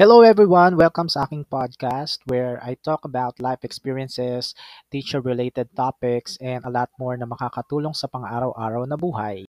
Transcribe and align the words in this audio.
Hello 0.00 0.24
everyone, 0.24 0.80
welcome 0.80 1.12
sa 1.12 1.28
aking 1.28 1.44
podcast 1.44 2.24
where 2.24 2.56
I 2.64 2.72
talk 2.72 3.04
about 3.04 3.36
life 3.36 3.60
experiences, 3.68 4.56
teacher-related 4.88 5.76
topics, 5.76 6.40
and 6.40 6.64
a 6.64 6.72
lot 6.72 6.88
more 6.96 7.20
na 7.20 7.28
makakatulong 7.28 7.92
sa 7.92 8.08
pang-araw-araw 8.08 8.88
na 8.88 8.96
buhay. 8.96 9.44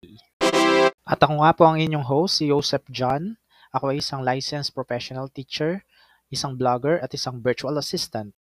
At 1.07 1.23
ako 1.23 1.39
nga 1.39 1.55
po 1.55 1.63
ang 1.71 1.79
inyong 1.79 2.03
host, 2.03 2.43
si 2.43 2.51
Joseph 2.51 2.83
John. 2.91 3.39
Ako 3.71 3.95
ay 3.95 4.03
isang 4.03 4.27
licensed 4.27 4.75
professional 4.75 5.31
teacher, 5.31 5.87
isang 6.27 6.59
blogger, 6.59 6.99
at 6.99 7.15
isang 7.15 7.39
virtual 7.39 7.79
assistant. 7.79 8.35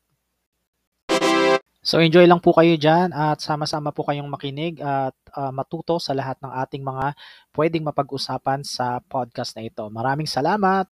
So 1.86 2.02
enjoy 2.02 2.26
lang 2.26 2.42
po 2.42 2.58
kayo 2.58 2.74
dyan 2.74 3.14
at 3.14 3.38
sama-sama 3.38 3.94
po 3.94 4.02
kayong 4.10 4.34
makinig 4.34 4.82
at 4.82 5.14
uh, 5.38 5.54
matuto 5.54 6.02
sa 6.02 6.18
lahat 6.18 6.42
ng 6.42 6.58
ating 6.58 6.82
mga 6.82 7.14
pwedeng 7.54 7.86
mapag-usapan 7.86 8.66
sa 8.66 8.98
podcast 8.98 9.54
na 9.54 9.70
ito. 9.70 9.86
Maraming 9.94 10.26
salamat! 10.26 10.90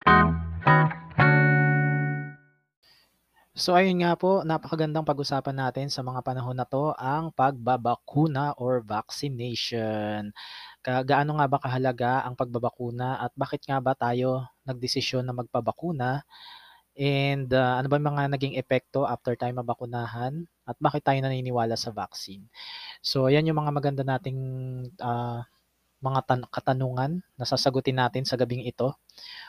So 3.55 3.71
ayun 3.71 4.03
nga 4.03 4.19
po, 4.19 4.43
napakagandang 4.43 5.07
pag-usapan 5.07 5.55
natin 5.55 5.87
sa 5.87 6.03
mga 6.03 6.19
panahon 6.27 6.59
na 6.59 6.67
to 6.67 6.91
ang 6.99 7.31
pagbabakuna 7.31 8.51
or 8.59 8.83
vaccination. 8.83 10.35
gaano 10.83 11.31
nga 11.39 11.47
ba 11.47 11.63
kahalaga 11.63 12.27
ang 12.27 12.35
pagbabakuna 12.35 13.23
at 13.23 13.31
bakit 13.39 13.63
nga 13.63 13.79
ba 13.79 13.95
tayo 13.95 14.43
nagdesisyon 14.67 15.23
na 15.23 15.31
magpabakuna? 15.31 16.27
And 16.99 17.47
uh, 17.55 17.79
ano 17.79 17.87
ba 17.87 17.95
mga 17.95 18.27
naging 18.35 18.59
epekto 18.59 19.07
after 19.07 19.39
tayo 19.39 19.55
mabakunahan? 19.55 20.43
At 20.67 20.75
bakit 20.83 21.07
tayo 21.07 21.23
naniniwala 21.23 21.79
sa 21.79 21.95
vaccine? 21.95 22.43
So 22.99 23.31
ayan 23.31 23.47
yung 23.47 23.59
mga 23.63 23.71
maganda 23.71 24.03
nating 24.03 24.39
uh, 24.99 25.47
mga 26.05 26.21
tan- 26.29 26.49
katanungan 26.53 27.25
na 27.33 27.45
sasagutin 27.49 27.97
natin 27.97 28.21
sa 28.29 28.37
gabing 28.37 28.61
ito. 28.61 28.93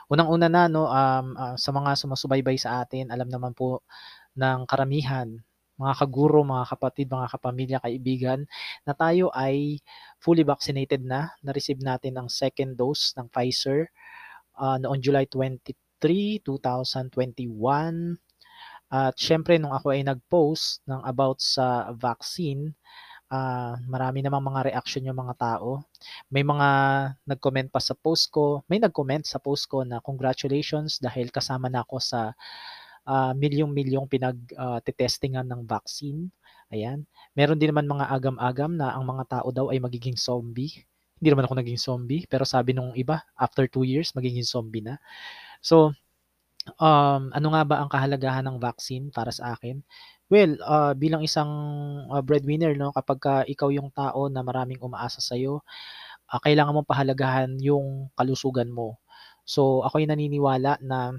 Unang-una 0.08 0.48
na 0.48 0.64
no 0.72 0.88
um, 0.88 1.26
uh, 1.36 1.56
sa 1.60 1.70
mga 1.76 1.92
sumusubaybay 2.00 2.56
sa 2.56 2.80
atin, 2.80 3.12
alam 3.12 3.28
naman 3.28 3.52
po 3.52 3.84
ng 4.36 4.64
karamihan, 4.64 5.28
mga 5.76 5.94
kaguro, 6.00 6.40
mga 6.40 6.64
kapatid, 6.72 7.06
mga 7.12 7.28
kapamilya, 7.36 7.78
kaibigan, 7.84 8.48
na 8.88 8.96
tayo 8.96 9.28
ay 9.36 9.84
fully 10.16 10.40
vaccinated 10.40 11.04
na. 11.04 11.36
Na-receive 11.44 11.84
natin 11.84 12.16
ang 12.16 12.32
second 12.32 12.72
dose 12.80 13.12
ng 13.20 13.28
Pfizer 13.28 13.92
uh, 14.56 14.80
noong 14.80 15.00
July 15.04 15.28
23, 15.28 16.40
2021. 16.40 18.16
At 18.86 19.18
syempre 19.18 19.58
nung 19.58 19.74
ako 19.74 19.92
ay 19.92 20.06
nag-post 20.06 20.80
ng 20.88 21.02
about 21.04 21.42
sa 21.42 21.92
vaccine, 21.92 22.72
uh, 23.30 23.74
marami 23.86 24.22
namang 24.22 24.42
mga 24.42 24.72
reaction 24.72 25.06
yung 25.06 25.18
mga 25.18 25.34
tao. 25.38 25.82
May 26.30 26.46
mga 26.46 26.68
nag-comment 27.26 27.68
pa 27.70 27.80
sa 27.82 27.94
post 27.94 28.30
ko. 28.30 28.62
May 28.70 28.78
nag-comment 28.78 29.26
sa 29.26 29.42
post 29.42 29.66
ko 29.66 29.82
na 29.82 29.98
congratulations 30.02 30.98
dahil 31.02 31.30
kasama 31.34 31.66
na 31.66 31.82
ako 31.82 31.96
sa 31.98 32.34
uh, 33.06 33.32
milyong-milyong 33.34 34.06
pinag-testingan 34.10 35.46
uh, 35.46 35.50
ng 35.54 35.62
vaccine. 35.66 36.30
Ayan. 36.74 37.06
Meron 37.38 37.58
din 37.58 37.70
naman 37.70 37.86
mga 37.86 38.10
agam-agam 38.10 38.74
na 38.74 38.94
ang 38.94 39.06
mga 39.06 39.24
tao 39.40 39.48
daw 39.54 39.70
ay 39.70 39.78
magiging 39.78 40.18
zombie. 40.18 40.82
Hindi 41.16 41.28
naman 41.32 41.48
ako 41.48 41.54
naging 41.56 41.80
zombie, 41.80 42.22
pero 42.28 42.44
sabi 42.44 42.76
nung 42.76 42.92
iba, 42.92 43.24
after 43.40 43.64
2 43.64 43.88
years, 43.88 44.12
magiging 44.12 44.44
zombie 44.44 44.84
na. 44.84 45.00
So, 45.64 45.96
um, 46.76 47.30
ano 47.32 47.46
nga 47.54 47.62
ba 47.64 47.76
ang 47.80 47.88
kahalagahan 47.88 48.44
ng 48.44 48.58
vaccine 48.60 49.08
para 49.14 49.30
sa 49.30 49.54
akin? 49.56 49.80
Well, 50.30 50.58
uh, 50.58 50.90
bilang 50.98 51.22
isang, 51.22 51.46
uh, 52.10 52.18
breadwinner 52.18 52.74
'no, 52.74 52.90
kapagka 52.90 53.46
ikaw 53.46 53.70
yung 53.70 53.94
tao 53.94 54.26
na 54.26 54.42
maraming 54.42 54.82
umaasa 54.82 55.22
sa'yo, 55.22 55.62
ah, 56.30 56.40
kailangan 56.42 56.74
mong 56.82 56.90
pahalagahan 56.90 57.50
yung 57.62 58.10
kalusugan 58.18 58.70
mo. 58.74 58.98
So, 59.46 59.86
ako'y 59.86 60.06
naniniwala 60.10 60.82
na, 60.82 61.14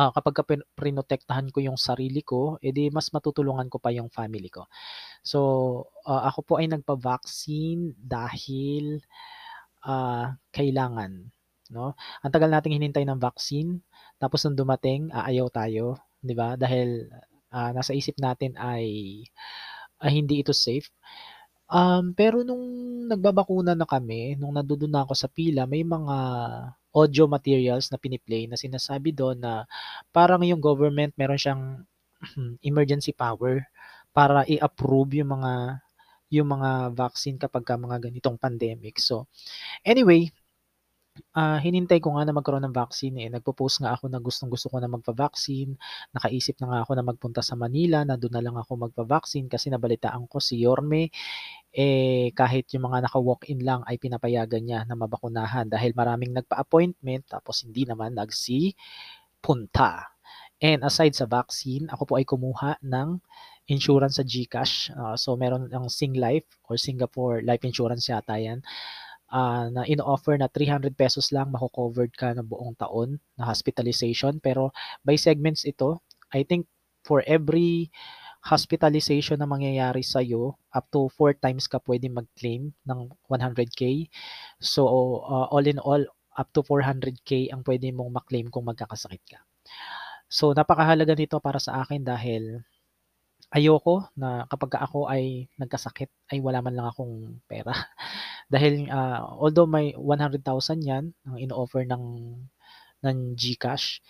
ah, 0.00 0.10
kapagka 0.16 0.42
pin 0.48 0.62
prinotektahan 0.78 1.50
ko 1.54 1.60
yung 1.64 1.76
sarili 1.80 2.22
ko, 2.26 2.56
eh, 2.64 2.72
mas 2.94 3.12
matutulungan 3.14 3.68
ko 3.72 3.78
pa 3.82 3.90
yung 3.94 4.08
family 4.12 4.48
ko. 4.52 4.66
So, 5.26 5.40
ah, 6.08 6.28
ako 6.32 6.40
po 6.48 6.54
ay 6.62 6.68
nagpa-vaccine 6.72 7.96
dahil, 8.00 9.00
ah, 9.86 10.36
kailangan, 10.54 11.30
'no. 11.74 11.94
Ang 12.24 12.32
tagal 12.34 12.50
nating 12.52 12.76
hinintay 12.80 13.04
ng 13.08 13.20
vaccine, 13.22 13.80
tapos 14.20 14.44
nung 14.46 14.58
dumating 14.58 15.10
aayaw 15.14 15.48
tayo, 15.52 15.98
'di 16.24 16.34
ba? 16.38 16.56
Dahil 16.60 17.08
uh, 17.52 17.70
nasa 17.74 17.92
isip 17.96 18.16
natin 18.20 18.54
ay, 18.58 19.24
ay 20.02 20.10
hindi 20.14 20.42
ito 20.42 20.54
safe. 20.54 20.88
Um, 21.68 22.16
pero 22.16 22.40
nung 22.40 22.64
nagbabakuna 23.12 23.76
na 23.76 23.84
kami, 23.84 24.40
nung 24.40 24.56
nandoon 24.56 24.88
na 24.88 25.04
ako 25.04 25.12
sa 25.12 25.28
pila, 25.28 25.68
may 25.68 25.84
mga 25.84 26.16
audio 26.96 27.28
materials 27.28 27.92
na 27.92 28.00
piniplay 28.00 28.48
na 28.48 28.56
sinasabi 28.56 29.12
doon 29.12 29.36
na 29.38 29.68
parang 30.10 30.40
yung 30.42 30.58
government 30.58 31.12
meron 31.20 31.36
siyang 31.36 31.62
emergency 32.68 33.12
power 33.12 33.62
para 34.16 34.42
i-approve 34.48 35.20
yung 35.22 35.30
mga 35.38 35.52
yung 36.28 36.48
mga 36.48 36.92
vaccine 36.92 37.40
kapag 37.40 37.64
ka 37.64 37.80
mga 37.80 38.04
ganitong 38.08 38.36
pandemic. 38.36 39.00
So, 39.00 39.28
anyway, 39.80 40.28
Ah, 41.34 41.58
hinintay 41.62 41.98
ko 42.02 42.14
nga 42.14 42.24
na 42.26 42.34
magkaroon 42.34 42.64
ng 42.68 42.74
vaccine, 42.74 43.16
eh. 43.26 43.28
Nagpo-post 43.30 43.82
nga 43.82 43.94
ako 43.94 44.10
na 44.10 44.18
gustong-gusto 44.22 44.68
ko 44.72 44.76
na 44.82 44.90
magpa-vaccine. 44.90 45.74
Nakaisip 46.14 46.58
na 46.62 46.66
nga 46.70 46.78
ako 46.84 46.92
na 46.98 47.04
magpunta 47.06 47.40
sa 47.44 47.54
Manila, 47.58 48.02
na 48.06 48.16
doon 48.18 48.34
na 48.34 48.42
lang 48.44 48.56
ako 48.58 48.88
magpa-vaccine 48.88 49.46
kasi 49.50 49.70
nabalitaan 49.70 50.26
ko 50.30 50.38
si 50.42 50.62
Yorme, 50.62 51.10
eh, 51.74 52.30
kahit 52.34 52.70
yung 52.74 52.90
mga 52.90 53.06
naka-walk-in 53.10 53.60
lang 53.62 53.80
ay 53.86 53.96
pinapayagan 54.00 54.62
niya 54.64 54.80
na 54.88 54.94
mabakunahan 54.98 55.68
dahil 55.68 55.92
maraming 55.94 56.32
nagpa-appointment 56.34 57.28
tapos 57.28 57.62
hindi 57.66 57.84
naman 57.86 58.16
nagsipunta. 58.16 60.10
And 60.58 60.82
aside 60.82 61.14
sa 61.14 61.26
vaccine, 61.30 61.86
ako 61.92 62.02
po 62.08 62.14
ay 62.18 62.26
kumuha 62.26 62.82
ng 62.82 63.22
insurance 63.70 64.18
sa 64.18 64.24
GCash. 64.26 64.90
Uh, 64.96 65.14
so 65.14 65.36
meron 65.38 65.68
ng 65.70 65.86
Singlife 65.86 66.48
or 66.66 66.74
Singapore 66.80 67.44
Life 67.46 67.62
Insurance 67.62 68.08
yata 68.10 68.34
yan 68.40 68.64
uh, 69.32 69.68
na 69.72 69.82
in-offer 69.88 70.36
na 70.36 70.48
300 70.50 70.92
pesos 70.96 71.30
lang 71.32 71.52
mako-covered 71.52 72.12
ka 72.16 72.32
ng 72.36 72.46
buong 72.48 72.76
taon 72.76 73.20
na 73.36 73.48
hospitalization. 73.48 74.40
Pero 74.40 74.72
by 75.04 75.16
segments 75.16 75.64
ito, 75.64 76.00
I 76.32 76.44
think 76.44 76.68
for 77.04 77.24
every 77.24 77.88
hospitalization 78.44 79.40
na 79.40 79.48
mangyayari 79.48 80.00
sa 80.04 80.22
iyo, 80.22 80.56
up 80.72 80.86
to 80.94 81.10
4 81.16 81.36
times 81.42 81.66
ka 81.66 81.82
pwede 81.84 82.08
mag-claim 82.08 82.70
ng 82.86 83.00
100k. 83.28 84.08
So 84.62 84.86
uh, 85.24 85.50
all 85.50 85.66
in 85.66 85.80
all, 85.82 86.06
up 86.38 86.48
to 86.54 86.62
400k 86.62 87.50
ang 87.50 87.66
pwede 87.66 87.90
mong 87.90 88.14
maklaim 88.14 88.46
kung 88.48 88.70
magkakasakit 88.70 89.22
ka. 89.26 89.38
So 90.30 90.54
napakahalaga 90.54 91.18
nito 91.18 91.42
para 91.42 91.58
sa 91.58 91.82
akin 91.82 92.06
dahil 92.06 92.62
ayoko 93.50 94.06
na 94.14 94.44
kapag 94.46 94.76
ako 94.76 95.08
ay 95.08 95.48
nagkasakit 95.56 96.12
ay 96.30 96.38
wala 96.38 96.62
man 96.62 96.78
lang 96.78 96.88
akong 96.88 97.42
pera. 97.50 97.74
Dahil 98.48 98.88
uh, 98.88 99.36
although 99.36 99.68
may 99.68 99.92
100,000 99.92 100.40
yan 100.80 101.12
ang 101.28 101.36
in-offer 101.36 101.84
ng 101.84 102.04
ng 103.04 103.18
GCash, 103.36 104.00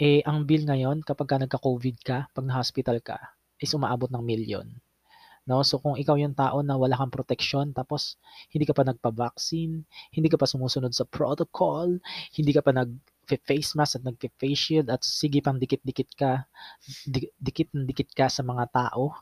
eh 0.00 0.24
ang 0.26 0.48
bill 0.48 0.66
ngayon 0.66 1.04
kapag 1.06 1.28
ka 1.30 1.36
nagka-COVID 1.38 1.96
ka, 2.02 2.18
pag 2.32 2.44
na-hospital 2.48 2.98
ka, 3.04 3.20
is 3.60 3.70
umaabot 3.76 4.10
ng 4.10 4.24
million. 4.24 4.66
No? 5.44 5.60
So 5.62 5.78
kung 5.78 6.00
ikaw 6.00 6.16
yung 6.16 6.34
tao 6.34 6.64
na 6.64 6.74
wala 6.74 6.96
kang 6.96 7.12
protection 7.12 7.70
tapos 7.76 8.16
hindi 8.50 8.64
ka 8.64 8.74
pa 8.74 8.82
nagpa-vaccine, 8.88 9.84
hindi 10.16 10.28
ka 10.32 10.40
pa 10.40 10.48
sumusunod 10.48 10.90
sa 10.96 11.04
protocol, 11.04 12.00
hindi 12.34 12.50
ka 12.56 12.64
pa 12.64 12.72
nag 12.72 12.90
face 13.24 13.72
mask 13.74 14.00
at 14.00 14.04
nagpe-face 14.04 14.60
shield 14.60 14.88
at 14.92 15.00
sige 15.02 15.40
pang 15.40 15.56
dikit-dikit 15.56 16.10
ka 16.14 16.44
dikit 17.40 17.68
dikit 17.72 18.10
ka 18.12 18.26
sa 18.28 18.44
mga 18.44 18.70
tao. 18.70 19.16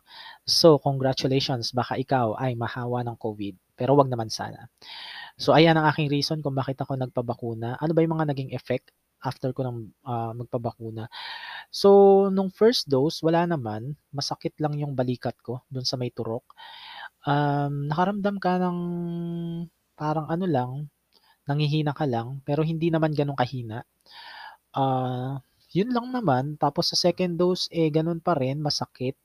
So 0.45 0.77
congratulations, 0.83 1.71
baka 1.73 1.99
ikaw 1.99 2.35
ay 2.39 2.59
mahawa 2.59 3.07
ng 3.07 3.17
COVID. 3.17 3.79
Pero 3.79 3.97
wag 3.99 4.11
naman 4.11 4.29
sana. 4.29 4.69
So 5.39 5.55
ayan 5.57 5.79
ang 5.79 5.89
aking 5.89 6.13
reason 6.13 6.39
kung 6.45 6.55
bakit 6.55 6.79
ako 6.83 6.99
nagpabakuna. 6.99 7.81
Ano 7.81 7.93
ba 7.95 8.01
yung 8.05 8.15
mga 8.19 8.31
naging 8.35 8.51
effect 8.53 8.93
after 9.23 9.55
ko 9.55 9.63
ng 9.67 9.77
uh, 10.05 10.33
magpabakuna? 10.37 11.07
So 11.73 12.29
nung 12.29 12.53
first 12.53 12.91
dose, 12.91 13.25
wala 13.25 13.49
naman, 13.49 13.97
masakit 14.13 14.53
lang 14.61 14.77
yung 14.77 14.93
balikat 14.93 15.35
ko 15.41 15.65
doon 15.73 15.87
sa 15.89 15.97
may 15.97 16.13
turok. 16.13 16.45
Um, 17.25 17.87
nakaramdam 17.89 18.37
ka 18.43 18.59
ng 18.61 18.79
parang 19.97 20.27
ano 20.29 20.47
lang, 20.51 20.73
nangihina 21.47 21.95
ka 21.95 22.07
lang, 22.07 22.43
pero 22.47 22.63
hindi 22.67 22.91
naman 22.91 23.15
ganun 23.15 23.39
kahina. 23.39 23.87
Uh, 24.73 25.39
yun 25.73 25.93
lang 25.93 26.13
naman. 26.13 26.57
Tapos 26.61 26.93
sa 26.93 26.97
second 26.97 27.37
dose, 27.37 27.69
eh, 27.73 27.89
ganun 27.89 28.21
pa 28.21 28.37
rin, 28.37 28.61
masakit 28.61 29.17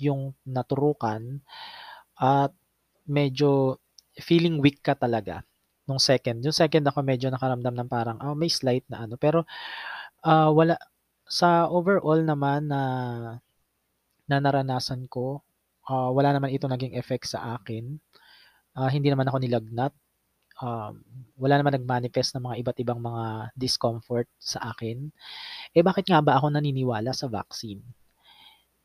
yung 0.00 0.36
naturukan. 0.44 1.40
At 2.16 2.52
medyo 3.08 3.80
feeling 4.20 4.60
weak 4.62 4.80
ka 4.84 4.94
talaga 4.96 5.42
nung 5.84 6.00
second. 6.00 6.40
Yung 6.44 6.56
second 6.56 6.84
ako 6.88 7.04
medyo 7.04 7.28
nakaramdam 7.28 7.74
ng 7.76 7.88
parang, 7.90 8.16
oh, 8.24 8.36
may 8.36 8.48
slight 8.48 8.84
na 8.88 9.04
ano. 9.04 9.16
Pero 9.20 9.44
uh, 10.24 10.50
wala, 10.52 10.76
sa 11.28 11.68
overall 11.68 12.20
naman 12.24 12.68
na, 12.68 12.82
na 14.28 14.36
naranasan 14.40 15.08
ko, 15.08 15.44
uh, 15.88 16.10
wala 16.12 16.36
naman 16.36 16.52
ito 16.52 16.68
naging 16.68 16.96
effect 16.96 17.28
sa 17.28 17.56
akin. 17.60 17.96
Uh, 18.74 18.90
hindi 18.90 19.08
naman 19.08 19.28
ako 19.28 19.40
nilagnat 19.40 19.92
um, 20.62 20.94
wala 21.40 21.54
naman 21.58 21.74
nag-manifest 21.80 22.36
ng 22.36 22.44
mga 22.46 22.56
iba't 22.62 22.78
ibang 22.82 23.00
mga 23.02 23.50
discomfort 23.58 24.28
sa 24.38 24.74
akin. 24.74 25.10
Eh, 25.74 25.82
bakit 25.82 26.06
nga 26.06 26.22
ba 26.22 26.38
ako 26.38 26.54
naniniwala 26.54 27.10
sa 27.10 27.26
vaccine? 27.26 27.82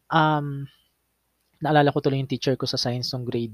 Um, 0.10 0.66
naalala 1.62 1.94
ko 1.94 2.02
tuloy 2.02 2.18
yung 2.18 2.32
teacher 2.32 2.58
ko 2.58 2.66
sa 2.66 2.80
science 2.80 3.14
nung 3.14 3.28
grade 3.28 3.54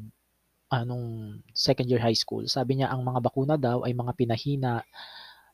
ah, 0.71 0.87
nung 0.87 1.37
second 1.51 1.89
year 1.89 1.99
high 1.99 2.15
school. 2.15 2.45
Sabi 2.47 2.79
niya 2.79 2.93
ang 2.93 3.03
mga 3.03 3.19
bakuna 3.19 3.55
daw 3.59 3.83
ay 3.83 3.91
mga 3.91 4.13
pinahina 4.15 4.85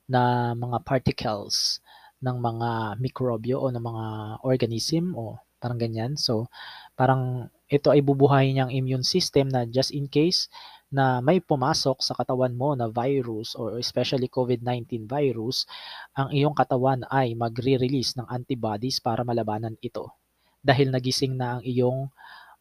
na 0.05 0.53
mga 0.53 0.83
particles 0.83 1.79
ng 2.21 2.37
mga 2.37 3.01
mikrobyo 3.01 3.57
o 3.57 3.73
ng 3.73 3.81
mga 3.81 4.05
organism 4.45 5.17
o 5.17 5.41
parang 5.57 5.77
ganyan. 5.77 6.13
So, 6.17 6.49
parang 6.93 7.49
ito 7.71 7.89
ay 7.89 8.03
bubuhayin 8.03 8.57
niyang 8.57 8.73
immune 8.73 9.05
system 9.05 9.49
na 9.49 9.65
just 9.65 9.93
in 9.95 10.05
case 10.05 10.51
na 10.91 11.23
may 11.23 11.39
pumasok 11.39 12.03
sa 12.03 12.11
katawan 12.11 12.51
mo 12.51 12.75
na 12.75 12.91
virus 12.91 13.55
or 13.55 13.79
especially 13.79 14.27
COVID-19 14.27 15.07
virus, 15.07 15.63
ang 16.11 16.29
iyong 16.35 16.51
katawan 16.51 17.07
ay 17.07 17.31
magre-release 17.33 18.19
ng 18.19 18.27
antibodies 18.27 18.99
para 18.99 19.23
malabanan 19.23 19.79
ito. 19.79 20.11
Dahil 20.59 20.91
nagising 20.91 21.39
na 21.39 21.57
ang 21.57 21.61
iyong 21.63 22.11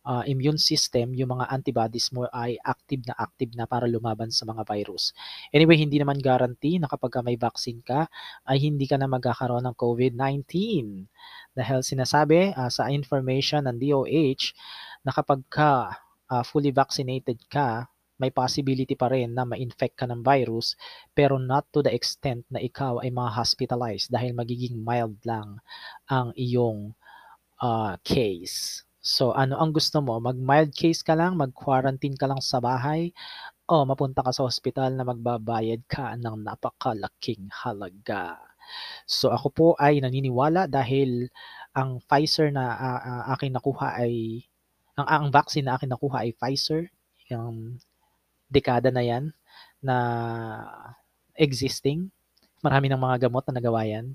uh, 0.07 0.25
immune 0.25 0.57
system, 0.57 1.13
yung 1.13 1.37
mga 1.37 1.51
antibodies 1.51 2.09
mo 2.15 2.25
ay 2.33 2.57
active 2.63 3.05
na 3.05 3.15
active 3.19 3.53
na 3.59 3.69
para 3.69 3.85
lumaban 3.85 4.33
sa 4.33 4.49
mga 4.49 4.65
virus. 4.65 5.13
Anyway, 5.53 5.77
hindi 5.77 6.01
naman 6.01 6.23
guarantee 6.23 6.81
na 6.81 6.89
kapag 6.89 7.21
may 7.27 7.37
vaccine 7.37 7.83
ka, 7.85 8.09
ay 8.49 8.63
hindi 8.63 8.87
ka 8.89 8.97
na 8.97 9.11
magkakaroon 9.11 9.67
ng 9.67 9.77
COVID-19. 9.77 10.47
Dahil 11.53 11.83
sinasabi 11.85 12.55
uh, 12.55 12.71
sa 12.71 12.89
information 12.89 13.67
ng 13.69 13.77
DOH 13.77 14.55
na 15.05 15.11
kapag 15.13 15.43
ka 15.51 15.99
uh, 16.31 16.45
fully 16.47 16.71
vaccinated 16.71 17.43
ka, 17.51 17.91
may 18.21 18.29
possibility 18.31 18.93
pa 18.95 19.09
rin 19.09 19.33
na 19.33 19.49
ma-infect 19.49 19.97
ka 19.97 20.05
ng 20.05 20.21
virus 20.21 20.77
pero 21.17 21.41
not 21.41 21.67
to 21.73 21.81
the 21.81 21.91
extent 21.91 22.45
na 22.53 22.61
ikaw 22.61 23.01
ay 23.01 23.09
ma-hospitalize 23.09 24.13
dahil 24.13 24.37
magiging 24.37 24.79
mild 24.79 25.17
lang 25.25 25.59
ang 26.07 26.31
iyong 26.37 26.93
uh, 27.65 27.97
case. 28.05 28.85
So, 29.01 29.33
ano 29.33 29.57
ang 29.57 29.73
gusto 29.73 30.05
mo? 30.05 30.21
Mag-mild 30.21 30.77
case 30.77 31.01
ka 31.01 31.17
lang, 31.17 31.41
mag-quarantine 31.41 32.21
ka 32.21 32.29
lang 32.29 32.45
sa 32.45 32.61
bahay, 32.61 33.17
o 33.71 33.87
mapunta 33.89 34.21
ka 34.21 34.35
sa 34.35 34.45
hospital 34.45 34.93
na 34.93 35.07
magbabayad 35.09 35.87
ka 35.89 36.19
ng 36.21 36.45
napakalaking 36.45 37.49
halaga. 37.49 38.37
So, 39.09 39.33
ako 39.33 39.49
po 39.51 39.69
ay 39.81 40.03
naniniwala 40.05 40.69
dahil 40.69 41.33
ang 41.73 42.03
Pfizer 42.05 42.51
na 42.53 42.75
uh, 42.75 43.01
uh, 43.01 43.23
aking 43.39 43.55
nakuha 43.55 43.95
ay 44.05 44.45
ang 44.99 45.07
ang 45.07 45.25
vaccine 45.31 45.65
na 45.71 45.79
akin 45.79 45.91
nakuha 45.95 46.27
ay 46.27 46.37
Pfizer, 46.37 46.91
yung 47.31 47.79
dekada 48.51 48.91
na 48.91 49.03
'yan 49.07 49.33
na 49.81 49.97
existing. 51.39 52.11
Marami 52.61 52.93
ng 52.93 53.01
mga 53.01 53.31
gamot 53.31 53.47
na 53.49 53.57
nagawa 53.57 53.87
'yan. 53.89 54.13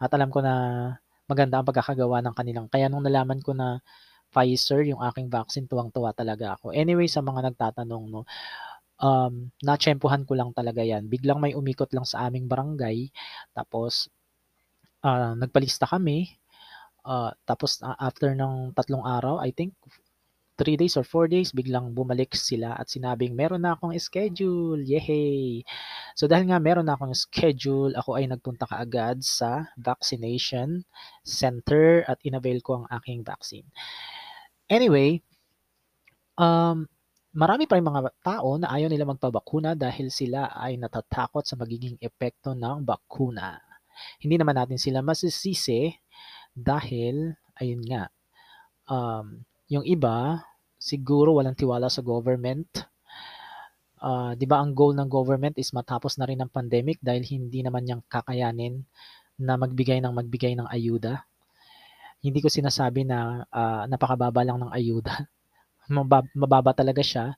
At 0.00 0.10
alam 0.16 0.32
ko 0.34 0.42
na 0.42 0.54
maganda 1.30 1.60
ang 1.60 1.68
pagkakagawa 1.68 2.20
ng 2.24 2.34
kanilang. 2.34 2.66
Kaya 2.68 2.90
nung 2.90 3.04
nalaman 3.04 3.40
ko 3.40 3.54
na 3.56 3.80
Pfizer 4.34 4.82
yung 4.90 4.98
aking 4.98 5.30
vaccine, 5.30 5.70
tuwang-tuwa 5.70 6.10
talaga 6.10 6.58
ako. 6.58 6.74
Anyway, 6.74 7.06
sa 7.06 7.22
mga 7.22 7.54
nagtatanong, 7.54 8.04
no, 8.10 8.26
um, 8.98 9.48
natsyempohan 9.62 10.26
ko 10.26 10.34
lang 10.34 10.50
talaga 10.50 10.82
yan. 10.82 11.06
Biglang 11.06 11.38
may 11.38 11.54
umikot 11.54 11.94
lang 11.94 12.02
sa 12.02 12.26
aming 12.26 12.50
barangay, 12.50 13.14
tapos 13.54 14.10
uh, 15.06 15.38
nagpalista 15.38 15.86
kami, 15.86 16.34
uh, 17.06 17.30
tapos 17.46 17.78
uh, 17.86 17.94
after 18.02 18.34
ng 18.34 18.74
tatlong 18.74 19.06
araw, 19.06 19.38
I 19.38 19.54
think 19.54 19.78
3 20.54 20.78
days 20.78 20.94
or 20.94 21.02
4 21.02 21.26
days, 21.26 21.50
biglang 21.50 21.90
bumalik 21.94 22.34
sila 22.38 22.78
at 22.78 22.86
sinabing, 22.86 23.34
meron 23.34 23.66
na 23.66 23.74
akong 23.74 23.94
schedule, 23.98 24.78
yehey! 24.86 25.66
So 26.14 26.30
dahil 26.30 26.46
nga 26.46 26.62
meron 26.62 26.86
na 26.86 26.94
akong 26.94 27.14
schedule, 27.14 27.90
ako 27.98 28.14
ay 28.14 28.30
nagpunta 28.30 28.70
kaagad 28.70 29.22
sa 29.26 29.66
vaccination 29.74 30.86
center 31.26 32.06
at 32.06 32.22
inavail 32.22 32.62
ko 32.62 32.82
ang 32.82 32.86
aking 33.02 33.26
vaccine. 33.26 33.66
Anyway, 34.70 35.18
um, 36.38 36.86
marami 37.34 37.66
pa 37.66 37.74
rin 37.74 37.86
mga 37.86 38.14
tao 38.22 38.54
na 38.54 38.70
ayaw 38.70 38.86
nila 38.86 39.10
magpabakuna 39.10 39.74
dahil 39.74 40.08
sila 40.14 40.54
ay 40.54 40.78
natatakot 40.78 41.42
sa 41.42 41.58
magiging 41.58 41.98
epekto 41.98 42.54
ng 42.54 42.86
bakuna. 42.86 43.58
Hindi 44.22 44.38
naman 44.38 44.54
natin 44.54 44.78
sila 44.78 45.02
masisisi 45.02 45.90
dahil, 46.54 47.34
ayun 47.58 47.82
nga, 47.82 48.06
um, 48.86 49.42
yung 49.70 49.84
iba, 49.86 50.42
siguro 50.76 51.36
walang 51.36 51.56
tiwala 51.56 51.88
sa 51.88 52.04
government. 52.04 52.68
Uh, 54.04 54.36
'di 54.36 54.44
ba 54.44 54.60
ang 54.60 54.76
goal 54.76 54.92
ng 54.92 55.08
government 55.08 55.56
is 55.56 55.72
matapos 55.72 56.20
na 56.20 56.28
rin 56.28 56.36
ang 56.42 56.52
pandemic 56.52 57.00
dahil 57.00 57.24
hindi 57.24 57.64
naman 57.64 57.88
niyang 57.88 58.04
kakayanin 58.04 58.84
na 59.40 59.56
magbigay 59.56 60.04
ng 60.04 60.12
magbigay 60.12 60.52
ng 60.52 60.68
ayuda 60.68 61.24
hindi 62.24 62.40
ko 62.40 62.48
sinasabi 62.48 63.04
na 63.04 63.44
uh, 63.52 63.84
napakababa 63.84 64.40
lang 64.40 64.56
ng 64.64 64.72
ayuda. 64.72 65.28
mababa 66.40 66.72
talaga 66.72 67.04
siya. 67.04 67.36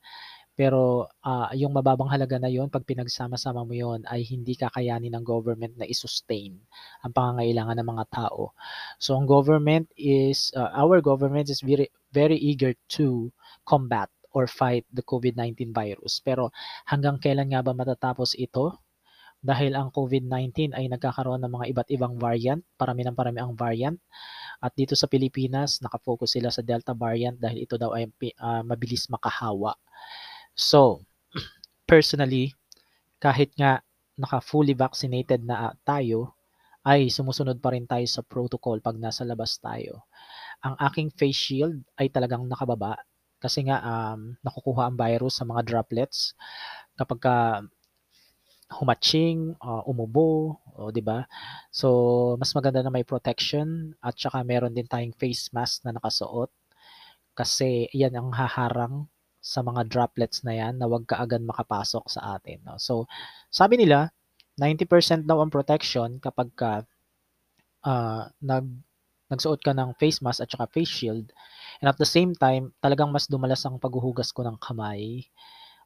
Pero 0.56 1.10
uh, 1.20 1.52
yung 1.52 1.74
mababang 1.76 2.08
halaga 2.08 2.40
na 2.40 2.48
yon 2.48 2.72
pag 2.72 2.86
pinagsama-sama 2.86 3.66
mo 3.66 3.76
yon 3.76 4.06
ay 4.08 4.24
hindi 4.24 4.56
kakayanin 4.56 5.12
ng 5.12 5.26
government 5.26 5.76
na 5.76 5.84
i-sustain 5.84 6.56
ang 7.04 7.12
pangangailangan 7.12 7.76
ng 7.76 7.88
mga 7.92 8.04
tao. 8.08 8.56
So 8.96 9.20
ang 9.20 9.28
government 9.28 9.92
is, 10.00 10.54
uh, 10.56 10.72
our 10.72 11.04
government 11.04 11.52
is 11.52 11.60
very, 11.60 11.92
very 12.16 12.40
eager 12.40 12.72
to 12.88 13.28
combat 13.68 14.08
or 14.32 14.48
fight 14.48 14.88
the 14.88 15.04
COVID-19 15.04 15.76
virus. 15.76 16.24
Pero 16.24 16.48
hanggang 16.88 17.20
kailan 17.20 17.52
nga 17.52 17.60
ba 17.60 17.76
matatapos 17.76 18.32
ito? 18.40 18.80
Dahil 19.44 19.76
ang 19.76 19.92
COVID-19 19.92 20.72
ay 20.72 20.88
nagkakaroon 20.88 21.44
ng 21.44 21.52
mga 21.52 21.66
iba't 21.76 21.88
ibang 21.92 22.14
variant, 22.16 22.64
parami 22.80 23.04
ng 23.04 23.16
parami 23.16 23.38
ang 23.40 23.52
variant. 23.52 24.00
At 24.60 24.72
dito 24.72 24.96
sa 24.96 25.08
Pilipinas, 25.08 25.84
nakafocus 25.84 26.34
sila 26.40 26.48
sa 26.48 26.64
Delta 26.64 26.96
variant 26.96 27.36
dahil 27.36 27.68
ito 27.68 27.76
daw 27.76 27.92
ay 27.92 28.08
uh, 28.40 28.64
mabilis 28.64 29.06
makahawa. 29.12 29.76
So, 30.56 31.04
personally, 31.90 32.56
kahit 33.20 33.52
nga 33.54 33.84
naka-fully 34.16 34.72
vaccinated 34.72 35.44
na 35.44 35.76
tayo, 35.84 36.36
ay 36.86 37.10
sumusunod 37.10 37.58
pa 37.58 37.74
rin 37.74 37.84
tayo 37.84 38.06
sa 38.06 38.22
protocol 38.22 38.78
pag 38.78 38.94
nasa 38.96 39.26
labas 39.26 39.58
tayo. 39.58 40.06
Ang 40.64 40.74
aking 40.80 41.08
face 41.14 41.36
shield 41.36 41.76
ay 42.00 42.08
talagang 42.08 42.46
nakababa 42.48 42.96
kasi 43.42 43.66
nga 43.68 43.80
um, 43.84 44.34
nakukuha 44.40 44.88
ang 44.88 44.96
virus 44.96 45.38
sa 45.40 45.44
mga 45.44 45.62
droplets 45.66 46.32
kapag 46.96 47.20
ka 47.20 47.36
humatching, 48.66 49.54
uh, 49.62 49.82
umubo, 49.86 50.58
o 50.74 50.90
'di 50.90 51.02
ba? 51.04 51.22
So, 51.70 52.34
mas 52.40 52.50
maganda 52.50 52.82
na 52.82 52.90
may 52.90 53.06
protection 53.06 53.94
at 54.02 54.18
saka 54.18 54.42
meron 54.42 54.74
din 54.74 54.90
tayong 54.90 55.14
face 55.14 55.54
mask 55.54 55.86
na 55.86 55.94
nakasuot 55.94 56.50
kasi 57.38 57.86
'yan 57.94 58.14
ang 58.16 58.30
haharang 58.34 59.06
sa 59.42 59.62
mga 59.62 59.86
droplets 59.86 60.42
na 60.42 60.54
'yan 60.58 60.74
na 60.80 60.90
wag 60.90 61.06
kaagad 61.06 61.42
makapasok 61.46 62.04
sa 62.10 62.36
atin, 62.38 62.58
no. 62.66 62.76
So, 62.82 63.06
sabi 63.52 63.78
nila 63.78 64.10
90% 64.58 65.28
daw 65.28 65.38
ang 65.44 65.52
protection 65.52 66.18
kapag 66.18 66.48
ka 66.58 66.72
uh, 67.86 68.22
nag 68.42 68.66
nagsuot 69.30 69.60
ka 69.62 69.74
ng 69.74 69.96
face 69.98 70.22
mask 70.22 70.44
at 70.44 70.50
saka 70.50 70.70
face 70.70 70.90
shield 70.90 71.26
and 71.82 71.86
at 71.90 71.98
the 71.98 72.08
same 72.08 72.34
time 72.36 72.70
talagang 72.78 73.10
mas 73.10 73.26
dumalas 73.26 73.62
ang 73.66 73.80
paghuhugas 73.80 74.30
ko 74.30 74.46
ng 74.46 74.58
kamay 74.62 75.26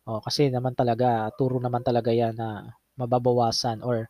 Oh, 0.09 0.21
kasi 0.25 0.49
naman 0.49 0.73
talaga, 0.73 1.29
turo 1.37 1.61
naman 1.61 1.85
talaga 1.85 2.09
yan 2.11 2.33
na 2.33 2.73
mababawasan 2.97 3.85
or 3.85 4.09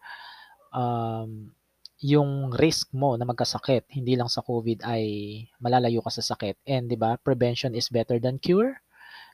um, 0.71 1.51
yung 2.01 2.55
risk 2.57 2.95
mo 2.97 3.19
na 3.19 3.29
magkasakit, 3.29 3.91
hindi 3.93 4.15
lang 4.17 4.31
sa 4.31 4.41
COVID 4.41 4.87
ay 4.87 5.05
malalayo 5.61 6.01
ka 6.01 6.09
sa 6.15 6.25
sakit. 6.25 6.63
And 6.65 6.89
'di 6.89 6.97
ba, 6.97 7.21
prevention 7.21 7.77
is 7.77 7.93
better 7.93 8.17
than 8.17 8.41
cure. 8.41 8.81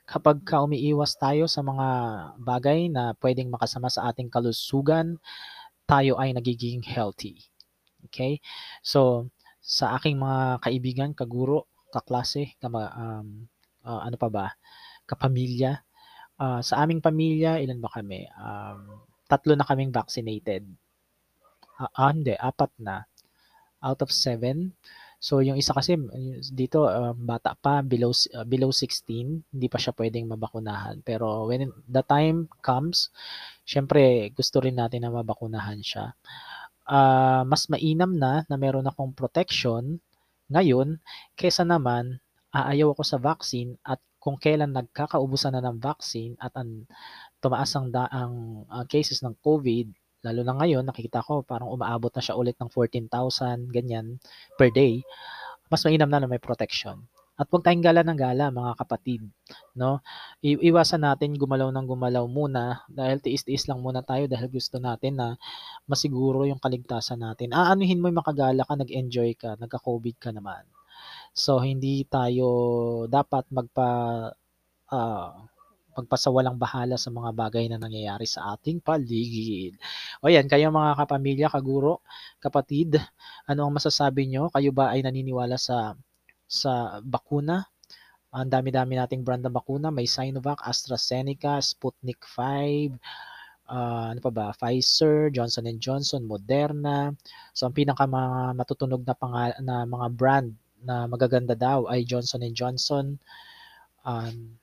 Kapag 0.07 0.43
ka 0.43 0.63
umiiwas 0.67 1.15
tayo 1.19 1.47
sa 1.47 1.63
mga 1.63 1.87
bagay 2.39 2.91
na 2.91 3.15
pwedeng 3.23 3.51
makasama 3.51 3.87
sa 3.91 4.11
ating 4.11 4.31
kalusugan, 4.31 5.19
tayo 5.87 6.19
ay 6.19 6.35
nagiging 6.35 6.83
healthy. 6.83 7.47
Okay? 8.07 8.39
So, 8.83 9.31
sa 9.67 9.99
aking 9.99 10.15
mga 10.15 10.63
kaibigan, 10.63 11.11
kaguro, 11.11 11.67
kaklase, 11.91 12.55
kama, 12.63 12.87
um, 12.95 13.51
uh, 13.83 13.99
ano 14.07 14.15
pa 14.15 14.31
ba, 14.31 14.47
kapamilya, 15.03 15.83
uh, 16.39 16.63
sa 16.63 16.87
aming 16.87 17.03
pamilya, 17.03 17.59
ilan 17.59 17.83
ba 17.83 17.91
kami? 17.91 18.23
Um, 18.39 19.03
tatlo 19.27 19.53
na 19.59 19.67
kaming 19.67 19.91
vaccinated. 19.91 20.63
Ah, 21.75 21.91
ah 21.91 22.09
hindi, 22.15 22.33
apat 22.39 22.71
na. 22.79 23.03
Out 23.83 24.01
of 24.07 24.09
seven. 24.15 24.73
So, 25.17 25.41
yung 25.41 25.57
isa 25.57 25.73
kasi 25.73 25.97
dito 26.53 26.85
uh, 26.85 27.13
bata 27.17 27.57
pa 27.57 27.81
below 27.81 28.13
uh, 28.13 28.45
below 28.45 28.69
16, 28.69 29.49
hindi 29.49 29.67
pa 29.67 29.81
siya 29.81 29.93
pwedeng 29.97 30.29
mabakunahan. 30.29 31.01
Pero 31.01 31.49
when 31.49 31.73
the 31.89 32.05
time 32.05 32.45
comes, 32.61 33.09
syempre 33.65 34.29
gusto 34.37 34.61
rin 34.61 34.77
natin 34.77 35.05
na 35.05 35.11
mabakunahan 35.13 35.81
siya. 35.81 36.13
Uh, 36.87 37.43
mas 37.43 37.67
mainam 37.67 38.15
na 38.15 38.47
na 38.47 38.55
meron 38.55 38.87
akong 38.87 39.11
protection 39.11 39.99
ngayon 40.47 40.95
kaysa 41.35 41.67
naman 41.67 42.23
aayaw 42.55 42.95
ako 42.95 43.03
sa 43.03 43.19
vaccine 43.19 43.75
at 43.83 43.99
kung 44.23 44.39
kailan 44.39 44.75
nagkakaubusan 44.75 45.55
na 45.55 45.63
ng 45.63 45.79
vaccine 45.79 46.35
at 46.39 46.51
ang 46.59 46.83
tumaas 47.39 47.71
ang 47.77 47.87
da 47.87 48.11
ang, 48.11 48.65
ah, 48.67 48.83
cases 48.83 49.23
ng 49.23 49.35
COVID, 49.39 49.87
lalo 50.27 50.41
na 50.43 50.53
ngayon 50.59 50.83
nakikita 50.83 51.23
ko 51.23 51.47
parang 51.47 51.71
umaabot 51.71 52.11
na 52.11 52.19
siya 52.19 52.35
ulit 52.35 52.59
ng 52.59 52.67
14,000 52.71 53.71
ganyan 53.71 54.19
per 54.59 54.73
day, 54.73 54.99
mas 55.71 55.83
mainam 55.87 56.11
na 56.11 56.19
na 56.23 56.27
may 56.27 56.41
protection. 56.41 57.07
At 57.37 57.45
huwag 57.53 57.61
tayong 57.61 57.85
gala 57.85 58.01
ng 58.01 58.17
gala 58.17 58.49
mga 58.49 58.73
kapatid, 58.81 59.21
'no? 59.77 60.01
I 60.41 60.57
iwasan 60.69 61.05
natin 61.05 61.37
gumalaw 61.37 61.69
ng 61.69 61.85
gumalaw 61.85 62.25
muna 62.25 62.81
dahil 62.89 63.21
tiis-tiis 63.21 63.69
lang 63.69 63.79
muna 63.85 64.01
tayo 64.01 64.25
dahil 64.25 64.49
gusto 64.49 64.81
natin 64.81 65.21
na 65.21 65.27
masiguro 65.85 66.49
yung 66.49 66.57
kaligtasan 66.57 67.21
natin. 67.21 67.53
Aanuhin 67.53 68.01
mo 68.01 68.09
yung 68.09 68.21
makagala 68.21 68.65
ka, 68.65 68.73
nag-enjoy 68.73 69.37
ka, 69.37 69.53
nagka-COVID 69.61 70.17
ka 70.17 70.29
naman. 70.33 70.65
So, 71.37 71.61
hindi 71.61 72.03
tayo 72.09 72.47
dapat 73.09 73.45
magpa 73.53 73.89
ah, 74.91 75.31
magpasawalang-bahala 75.97 76.95
sa 77.01 77.09
mga 77.09 77.29
bagay 77.33 77.65
na 77.69 77.81
nangyayari 77.81 78.29
sa 78.29 78.53
ating 78.53 78.85
paligid. 78.85 79.73
O 80.21 80.29
yan, 80.29 80.45
kayo 80.45 80.69
mga 80.69 80.93
kapamilya, 80.93 81.47
kaguro, 81.49 82.05
kapatid, 82.37 83.01
ano 83.49 83.65
ang 83.65 83.73
masasabi 83.73 84.29
nyo? 84.29 84.53
Kayo 84.53 84.69
ba 84.69 84.93
ay 84.93 85.01
naniniwala 85.01 85.57
sa 85.57 85.97
sa 86.47 87.03
bakuna? 87.03 87.67
Ang 88.31 88.51
dami-dami 88.51 88.99
nating 88.99 89.23
brand 89.23 89.43
na 89.43 89.51
bakuna, 89.51 89.87
may 89.91 90.07
Sinovac, 90.07 90.59
AstraZeneca, 90.63 91.59
Sputnik 91.63 92.23
5, 92.27 92.95
ah, 93.71 94.11
ano 94.15 94.19
pa 94.23 94.31
ba, 94.31 94.45
Pfizer, 94.55 95.31
Johnson 95.31 95.67
Johnson, 95.79 96.23
Moderna. 96.23 97.11
So 97.51 97.67
ang 97.67 97.75
pinaka 97.75 98.07
mga 98.07 98.55
matutunog 98.55 99.03
na 99.03 99.15
panga 99.15 99.55
na 99.59 99.83
mga 99.83 100.07
brand 100.15 100.49
na 100.83 101.07
magaganda 101.09 101.55
daw 101.57 101.87
ay 101.91 102.07
Johnson 102.07 102.43
Johnson, 102.55 103.19
um, 104.05 104.55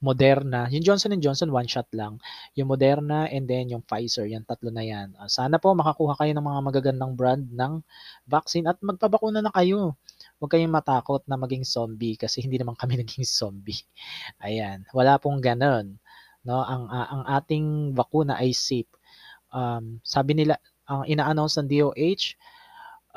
Moderna. 0.00 0.64
Yung 0.72 0.80
Johnson 0.80 1.12
Johnson 1.20 1.52
one 1.52 1.68
shot 1.68 1.86
lang, 1.92 2.16
yung 2.56 2.72
Moderna 2.72 3.28
and 3.28 3.44
then 3.44 3.68
yung 3.68 3.84
Pfizer, 3.84 4.24
yan 4.24 4.48
tatlo 4.48 4.72
na 4.72 4.80
yan. 4.80 5.12
Ah, 5.20 5.28
sana 5.28 5.60
po 5.60 5.76
makakuha 5.76 6.16
kayo 6.16 6.32
ng 6.32 6.46
mga 6.46 6.60
magagandang 6.64 7.12
brand 7.12 7.44
ng 7.52 7.84
vaccine 8.24 8.64
at 8.64 8.80
magpabakuna 8.80 9.44
na 9.44 9.52
kayo. 9.52 9.94
Huwag 10.40 10.56
kayong 10.56 10.72
matakot 10.72 11.20
na 11.28 11.36
maging 11.36 11.68
zombie 11.68 12.16
kasi 12.16 12.40
hindi 12.40 12.56
naman 12.56 12.72
kami 12.72 12.96
naging 13.04 13.28
zombie. 13.28 13.76
Ayan, 14.40 14.88
wala 14.96 15.20
pong 15.20 15.38
gano'n, 15.44 16.00
'no? 16.48 16.64
Ang, 16.64 16.88
ah, 16.88 17.08
ang 17.12 17.22
ating 17.28 17.92
bakuna 17.92 18.40
ay 18.40 18.56
safe. 18.56 18.88
Um, 19.52 20.00
sabi 20.00 20.32
nila 20.32 20.56
ang 20.88 21.04
ina-announce 21.04 21.60
ng 21.60 21.68
DOH, 21.68 22.40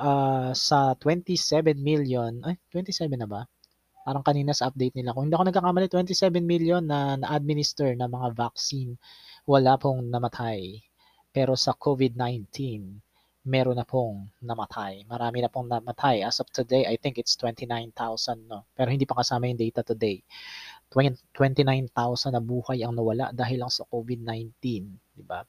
ah, 0.03 0.51
sa 0.51 0.99
27 0.99 1.79
million 1.79 2.43
ay 2.43 2.59
27 2.75 3.15
na 3.15 3.29
ba? 3.29 3.47
Parang 4.03 4.19
kanina 4.19 4.51
sa 4.51 4.67
update 4.67 4.99
nila 4.99 5.15
kung 5.15 5.31
hindi 5.31 5.39
ako 5.39 5.47
nagkakamali 5.47 5.87
27 5.87 6.43
million 6.43 6.83
na 6.83 7.15
na-administer 7.15 7.95
na 7.95 8.11
mga 8.11 8.35
vaccine, 8.35 8.99
wala 9.47 9.79
pong 9.79 10.11
namatay. 10.11 10.83
Pero 11.31 11.55
sa 11.55 11.71
COVID-19, 11.71 12.51
meron 13.43 13.75
na 13.75 13.83
pong 13.83 14.31
namatay. 14.39 15.03
Marami 15.03 15.43
na 15.43 15.51
pong 15.51 15.67
namatay. 15.67 16.23
As 16.23 16.39
of 16.39 16.47
today, 16.55 16.87
I 16.87 16.95
think 16.95 17.19
it's 17.19 17.35
29,000 17.35 18.47
no. 18.47 18.63
Pero 18.71 18.87
hindi 18.87 19.03
pa 19.03 19.19
kasama 19.19 19.51
yung 19.51 19.59
data 19.59 19.83
today. 19.83 20.23
29,000 20.93 21.89
na 22.29 22.37
buhay 22.37 22.85
ang 22.85 22.93
nawala 22.93 23.33
dahil 23.33 23.65
lang 23.65 23.73
sa 23.73 23.81
COVID-19, 23.89 24.61
di 24.93 25.23
ba? 25.25 25.41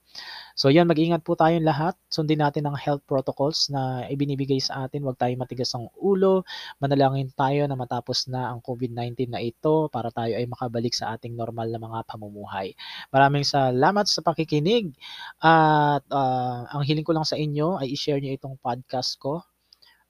So 0.57 0.73
yan, 0.73 0.89
mag-ingat 0.89 1.21
po 1.21 1.37
tayong 1.37 1.69
lahat. 1.69 2.01
Sundin 2.09 2.41
natin 2.41 2.65
ang 2.65 2.73
health 2.81 3.05
protocols 3.05 3.69
na 3.69 4.09
ibinibigay 4.09 4.57
sa 4.57 4.89
atin. 4.89 5.05
Huwag 5.05 5.21
tayong 5.21 5.45
matigas 5.45 5.77
ang 5.77 5.93
ulo. 6.01 6.49
Manalangin 6.81 7.29
tayo 7.37 7.69
na 7.69 7.77
matapos 7.77 8.25
na 8.33 8.57
ang 8.57 8.65
COVID-19 8.65 9.29
na 9.29 9.45
ito 9.45 9.93
para 9.93 10.09
tayo 10.09 10.33
ay 10.33 10.49
makabalik 10.49 10.97
sa 10.97 11.13
ating 11.13 11.37
normal 11.37 11.69
na 11.69 11.77
mga 11.77 12.09
pamumuhay. 12.09 12.73
Maraming 13.13 13.45
salamat 13.45 14.09
sa 14.09 14.25
pakikinig 14.25 14.97
at 15.45 16.05
uh, 16.09 16.65
ang 16.73 16.83
hiling 16.89 17.05
ko 17.05 17.13
lang 17.13 17.29
sa 17.29 17.37
inyo 17.37 17.77
ay 17.85 17.93
i-share 17.93 18.17
niyo 18.17 18.33
itong 18.41 18.57
podcast 18.65 19.21
ko. 19.21 19.45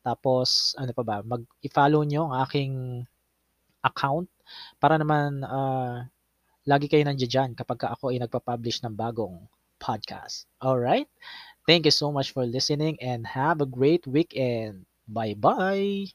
Tapos 0.06 0.78
ano 0.78 0.94
pa 0.94 1.02
ba, 1.02 1.16
mag 1.26 1.42
i-follow 1.66 2.06
niyo 2.06 2.30
ang 2.30 2.46
aking 2.46 2.72
account 3.82 4.30
para 4.78 4.98
naman 5.00 5.42
uh, 5.44 6.04
lagi 6.64 6.88
kayo 6.88 7.04
nandiyan 7.04 7.52
kapag 7.52 7.88
ako 7.92 8.10
ay 8.12 8.20
nagpa-publish 8.20 8.80
ng 8.84 8.96
bagong 8.96 9.44
podcast. 9.76 10.48
All 10.64 10.80
right? 10.80 11.08
Thank 11.68 11.88
you 11.88 11.94
so 11.94 12.12
much 12.12 12.32
for 12.32 12.44
listening 12.44 13.00
and 13.00 13.24
have 13.24 13.60
a 13.60 13.68
great 13.68 14.04
weekend. 14.08 14.84
Bye-bye. 15.08 16.12